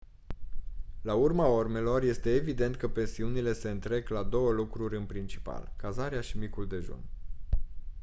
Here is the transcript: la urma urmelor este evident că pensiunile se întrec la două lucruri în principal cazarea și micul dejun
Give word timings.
la 1.01 1.13
urma 1.15 1.47
urmelor 1.47 2.03
este 2.03 2.29
evident 2.33 2.75
că 2.75 2.89
pensiunile 2.89 3.53
se 3.53 3.69
întrec 3.69 4.09
la 4.09 4.23
două 4.23 4.51
lucruri 4.51 4.95
în 4.97 5.05
principal 5.05 5.71
cazarea 5.77 6.21
și 6.21 6.37
micul 6.37 6.67
dejun 6.67 6.99